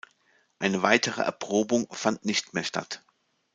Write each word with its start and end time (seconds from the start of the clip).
Eine 0.57 0.81
weitere 0.81 1.21
Erprobung 1.21 1.85
fand 1.93 2.25
nicht 2.25 2.55
mehr 2.55 2.63
statt. 2.63 3.05